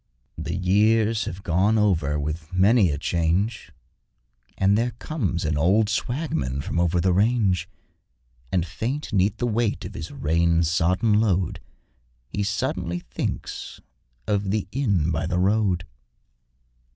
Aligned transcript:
The 0.49 0.55
years 0.55 1.25
have 1.25 1.43
gone 1.43 1.77
over 1.77 2.19
with 2.19 2.51
many 2.51 2.89
a 2.89 2.97
change, 2.97 3.71
And 4.57 4.75
there 4.75 4.93
comes 4.97 5.45
an 5.45 5.59
old 5.59 5.89
swagman 5.89 6.61
from 6.61 6.79
over 6.79 6.99
the 6.99 7.13
range, 7.13 7.69
And 8.51 8.65
faint 8.65 9.13
'neath 9.13 9.37
the 9.37 9.45
weight 9.45 9.85
of 9.85 9.93
his 9.93 10.09
rain 10.09 10.63
sodden 10.63 11.19
load, 11.19 11.59
He 12.29 12.41
suddenly 12.41 12.97
thinks 13.11 13.79
of 14.25 14.49
the 14.49 14.67
inn 14.71 15.11
by 15.11 15.27
the 15.27 15.37
road. 15.37 15.85